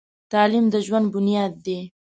تعلیم 0.31 0.65
د 0.73 0.75
ژوند 0.85 1.05
بنیاد 1.13 1.53
دی. 1.65 1.79